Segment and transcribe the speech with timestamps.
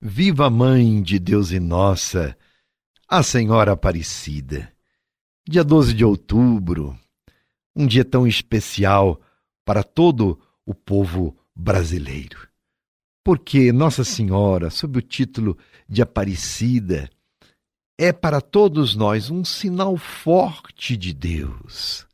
[0.00, 2.38] Viva Mãe de Deus e Nossa,
[3.08, 4.72] a Senhora Aparecida.
[5.44, 6.96] Dia 12 de outubro,
[7.74, 9.20] um dia tão especial
[9.64, 12.48] para todo o povo brasileiro.
[13.24, 15.58] Porque Nossa Senhora, sob o título
[15.88, 17.10] de Aparecida,
[17.98, 22.06] é para todos nós um sinal forte de Deus.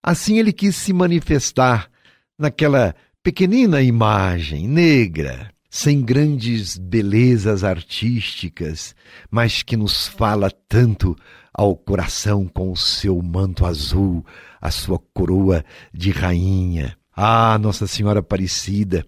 [0.00, 1.90] Assim ele quis se manifestar
[2.38, 8.94] naquela pequenina imagem negra, sem grandes belezas artísticas,
[9.30, 11.16] mas que nos fala tanto
[11.50, 14.22] ao coração com o seu manto azul,
[14.60, 16.94] a sua coroa de rainha.
[17.16, 19.06] Ah, Nossa Senhora Aparecida,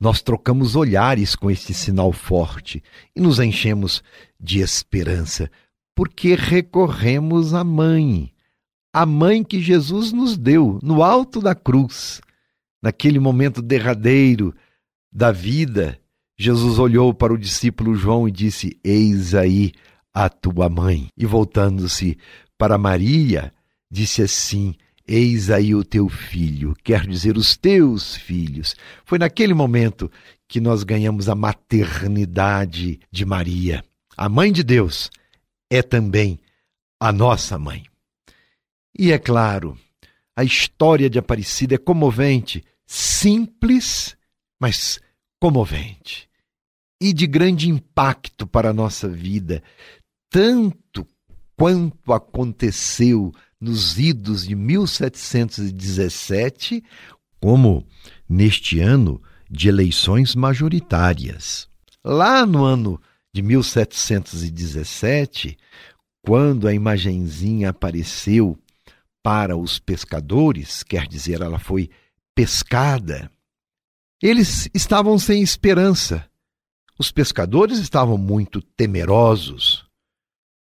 [0.00, 2.82] nós trocamos olhares com este sinal forte
[3.14, 4.02] e nos enchemos
[4.38, 5.48] de esperança,
[5.94, 8.32] porque recorremos à Mãe,
[8.92, 12.20] a Mãe que Jesus nos deu no alto da cruz,
[12.82, 14.52] naquele momento derradeiro
[15.12, 15.99] da vida,
[16.42, 19.72] Jesus olhou para o discípulo João e disse: Eis aí
[20.10, 21.10] a tua mãe.
[21.14, 22.16] E voltando-se
[22.56, 23.52] para Maria,
[23.90, 24.74] disse assim:
[25.06, 28.74] Eis aí o teu filho, quer dizer, os teus filhos.
[29.04, 30.10] Foi naquele momento
[30.48, 33.84] que nós ganhamos a maternidade de Maria.
[34.16, 35.10] A mãe de Deus
[35.68, 36.40] é também
[36.98, 37.84] a nossa mãe.
[38.98, 39.78] E é claro,
[40.34, 44.16] a história de Aparecida é comovente, simples,
[44.58, 44.98] mas
[45.38, 46.29] comovente
[47.00, 49.60] e de grande impacto para a nossa vida,
[50.30, 51.04] tanto
[51.56, 56.84] quanto aconteceu nos idos de 1717,
[57.40, 57.84] como
[58.28, 61.68] neste ano de eleições majoritárias.
[62.04, 63.00] Lá no ano
[63.32, 65.56] de 1717,
[66.22, 68.58] quando a imagenzinha apareceu
[69.22, 71.88] para os pescadores, quer dizer, ela foi
[72.34, 73.30] pescada
[74.22, 76.28] eles estavam sem esperança.
[77.00, 79.86] Os pescadores estavam muito temerosos,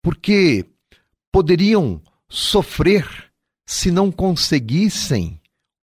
[0.03, 0.65] porque
[1.31, 3.31] poderiam sofrer
[3.63, 5.39] se não conseguissem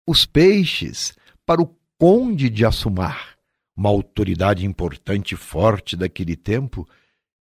[0.06, 3.38] os peixes para o conde de Assumar,
[3.74, 6.86] uma autoridade importante e forte daquele tempo,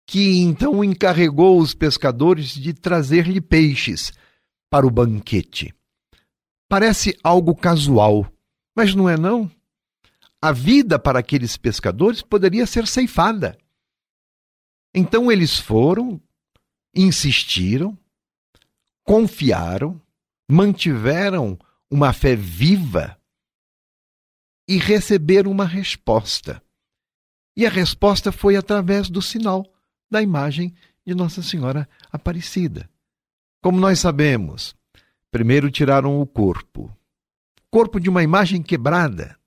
[0.06, 4.12] que então encarregou os pescadores de trazer-lhe peixes
[4.70, 5.74] para o banquete.
[6.68, 8.24] Parece algo casual,
[8.76, 9.50] mas não é não
[10.40, 13.58] a vida para aqueles pescadores poderia ser ceifada.
[14.94, 16.20] Então eles foram,
[16.94, 17.96] insistiram,
[19.04, 20.00] confiaram,
[20.50, 21.58] mantiveram
[21.90, 23.18] uma fé viva
[24.68, 26.62] e receberam uma resposta.
[27.56, 29.66] E a resposta foi através do sinal
[30.10, 30.74] da imagem
[31.06, 32.88] de Nossa Senhora Aparecida.
[33.60, 34.76] Como nós sabemos,
[35.30, 36.94] primeiro tiraram o corpo
[37.70, 39.37] corpo de uma imagem quebrada,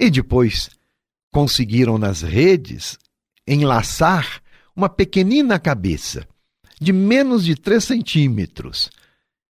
[0.00, 0.70] e depois
[1.32, 2.98] conseguiram nas redes
[3.46, 4.40] enlaçar
[4.74, 6.26] uma pequenina cabeça
[6.80, 8.90] de menos de 3 centímetros.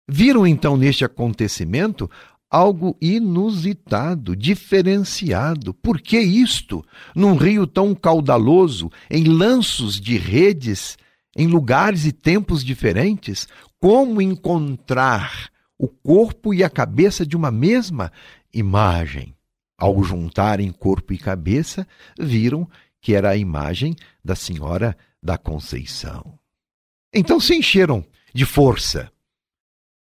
[0.07, 2.09] Viram então neste acontecimento
[2.49, 5.73] algo inusitado, diferenciado.
[5.73, 6.83] Por que isto?
[7.13, 10.97] Num rio tão caudaloso, em lanços de redes,
[11.35, 13.47] em lugares e tempos diferentes,
[13.79, 18.11] como encontrar o corpo e a cabeça de uma mesma
[18.53, 19.36] imagem?
[19.77, 22.67] Ao juntarem corpo e cabeça, viram
[22.99, 26.37] que era a imagem da Senhora da Conceição.
[27.13, 29.11] Então se encheram de força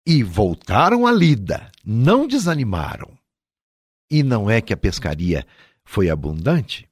[0.06, 3.18] e voltaram à lida, não desanimaram.
[4.10, 5.44] E não é que a pescaria
[5.84, 6.88] foi abundante?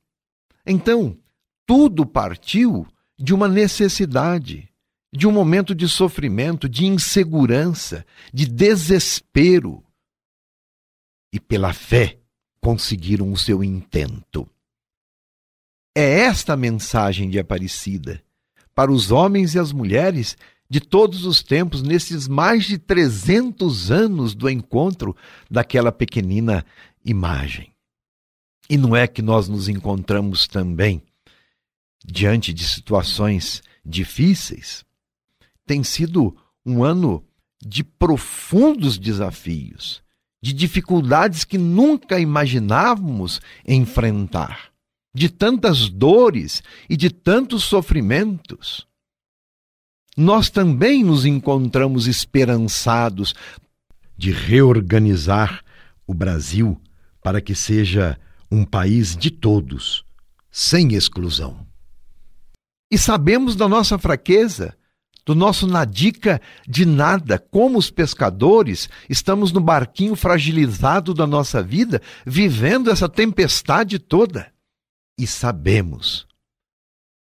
[0.67, 1.17] Então,
[1.67, 2.87] tudo partiu
[3.17, 4.69] de uma necessidade,
[5.13, 9.85] de um momento de sofrimento, de insegurança, de desespero.
[11.33, 12.19] E pela fé,
[12.65, 14.49] conseguiram o seu intento.
[15.95, 18.25] É esta a mensagem de Aparecida
[18.75, 20.35] para os homens e as mulheres
[20.69, 25.15] de todos os tempos, nesses mais de 300 anos do encontro
[25.51, 26.65] daquela pequenina
[27.05, 27.71] imagem.
[28.71, 31.03] E não é que nós nos encontramos também
[32.03, 34.87] diante de situações difíceis?
[35.67, 36.35] Tem sido
[36.65, 37.23] um ano
[37.63, 40.04] de profundos desafios
[40.45, 44.69] de dificuldades que nunca imaginávamos enfrentar,
[45.15, 48.87] de tantas dores e de tantos sofrimentos.
[50.15, 53.35] Nós também nos encontramos esperançados
[54.19, 55.65] de reorganizar
[56.07, 56.79] o Brasil
[57.23, 58.21] para que seja
[58.51, 60.05] um país de todos,
[60.51, 61.67] sem exclusão.
[62.93, 64.77] E sabemos da nossa fraqueza,
[65.25, 72.03] do nosso nadica de nada, como os pescadores, estamos no barquinho fragilizado da nossa vida,
[72.27, 74.53] vivendo essa tempestade toda.
[75.17, 76.27] e sabemos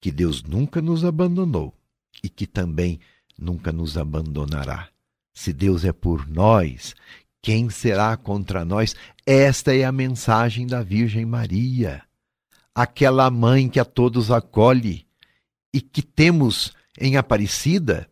[0.00, 1.74] que Deus nunca nos abandonou
[2.24, 2.98] e que também
[3.38, 4.88] nunca nos abandonará.
[5.34, 6.94] Se Deus é por nós,
[7.42, 8.96] quem será contra nós?
[9.26, 12.02] Esta é a mensagem da Virgem Maria,
[12.74, 15.06] aquela mãe que a todos acolhe
[15.72, 18.08] e que temos em Aparecida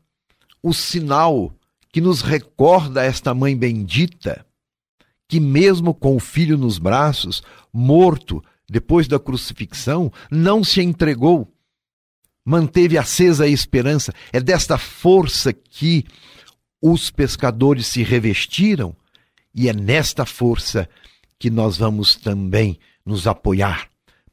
[0.63, 1.53] o sinal
[1.93, 4.47] que nos recorda esta mãe bendita,
[5.29, 7.43] que mesmo com o filho nos braços,
[7.73, 11.53] morto depois da crucifixão, não se entregou,
[12.45, 14.13] manteve acesa a esperança.
[14.33, 16.05] É desta força que
[16.81, 18.95] os pescadores se revestiram
[19.55, 20.89] e é nesta força
[21.39, 23.90] que nós vamos também nos apoiar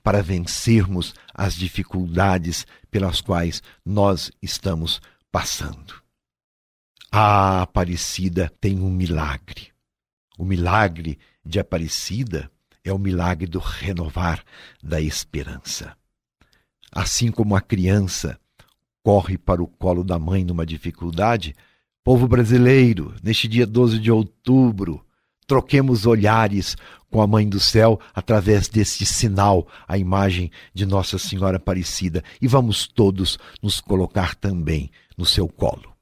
[0.07, 6.01] para vencermos as dificuldades pelas quais nós estamos passando.
[7.11, 9.67] A Aparecida tem um milagre.
[10.39, 12.49] O milagre de Aparecida
[12.85, 14.45] é o milagre do renovar
[14.81, 15.93] da esperança.
[16.89, 18.39] Assim como a criança
[19.03, 21.53] corre para o colo da mãe numa dificuldade,
[22.01, 25.05] povo brasileiro, neste dia 12 de outubro,
[25.47, 26.75] troquemos olhares
[27.09, 32.47] com a Mãe do Céu através deste sinal, a imagem de Nossa Senhora Aparecida, e
[32.47, 35.95] vamos todos nos colocar também no seu colo.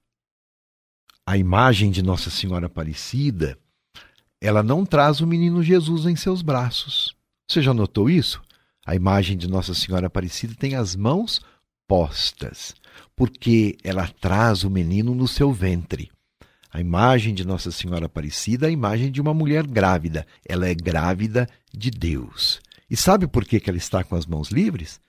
[1.26, 3.58] A imagem de Nossa Senhora Aparecida,
[4.42, 7.16] ela não traz o menino Jesus em seus braços.
[7.50, 8.42] Você já notou isso?
[8.86, 11.42] A imagem de Nossa Senhora Aparecida tem as mãos
[11.88, 12.76] postas,
[13.16, 16.12] porque ela traz o menino no seu ventre.
[16.76, 20.28] A imagem de Nossa Senhora Aparecida a imagem de uma mulher grávida.
[20.46, 22.60] Ela é grávida de Deus.
[22.90, 25.00] E sabe por que ela está com as mãos livres?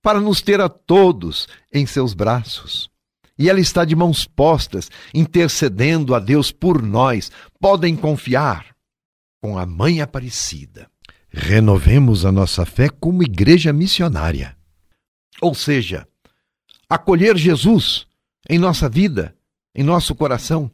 [0.00, 2.88] Para nos ter a todos em seus braços.
[3.38, 7.30] E ela está de mãos postas, intercedendo a Deus por nós.
[7.60, 8.74] Podem confiar
[9.42, 10.90] com a Mãe Aparecida.
[11.28, 14.56] Renovemos a nossa fé como igreja missionária.
[15.42, 16.08] Ou seja,
[16.88, 18.06] acolher Jesus
[18.48, 19.36] em nossa vida,
[19.74, 20.70] em nosso coração,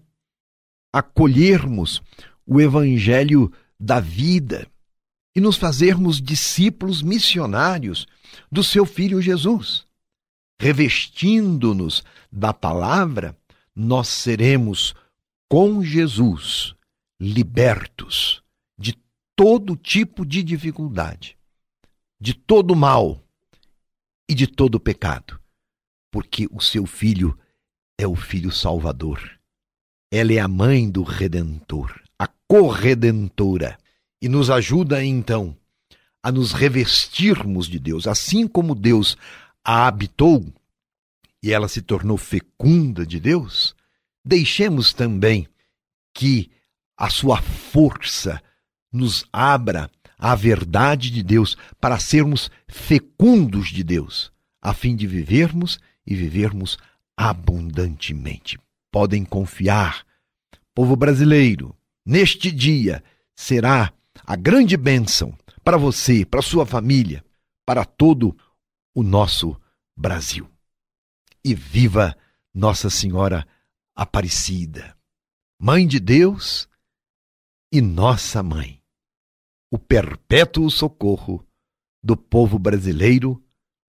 [0.92, 2.02] acolhermos
[2.46, 4.66] o evangelho da vida
[5.34, 8.06] e nos fazermos discípulos missionários
[8.50, 9.86] do seu filho Jesus.
[10.60, 12.02] Revestindo-nos
[12.32, 13.36] da palavra,
[13.74, 14.94] nós seremos
[15.48, 16.74] com Jesus
[17.20, 18.42] libertos
[19.36, 21.36] todo tipo de dificuldade,
[22.18, 23.22] de todo mal
[24.26, 25.38] e de todo pecado,
[26.10, 27.38] porque o seu filho
[27.98, 29.35] é o filho salvador.
[30.10, 33.78] Ela é a mãe do redentor, a corredentora,
[34.20, 35.56] e nos ajuda então
[36.22, 39.16] a nos revestirmos de Deus, assim como Deus
[39.64, 40.44] a habitou
[41.42, 43.74] e ela se tornou fecunda de Deus,
[44.24, 45.46] deixemos também
[46.12, 46.50] que
[46.96, 48.42] a sua força
[48.92, 49.88] nos abra
[50.18, 56.78] a verdade de Deus para sermos fecundos de Deus, a fim de vivermos e vivermos
[57.16, 58.58] abundantemente.
[58.96, 60.06] Podem confiar,
[60.74, 63.04] povo brasileiro, neste dia
[63.34, 63.92] será
[64.24, 67.22] a grande bênção para você, para sua família,
[67.66, 68.34] para todo
[68.94, 69.54] o nosso
[69.94, 70.50] Brasil.
[71.44, 72.16] E viva
[72.54, 73.46] Nossa Senhora
[73.94, 74.96] Aparecida,
[75.60, 76.66] Mãe de Deus
[77.70, 78.82] e nossa mãe
[79.70, 81.46] o perpétuo socorro
[82.02, 83.44] do povo brasileiro,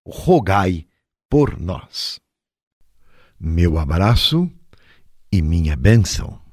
[0.06, 0.86] rogai
[1.30, 2.20] por nós.
[3.39, 4.51] Meu abraço
[5.31, 6.47] e minha bênção.